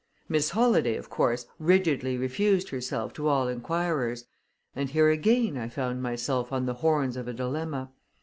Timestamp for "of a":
7.15-7.33